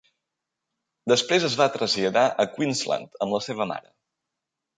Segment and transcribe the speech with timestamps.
[1.13, 3.95] Després es va traslladar a Queensland amb la seva mare.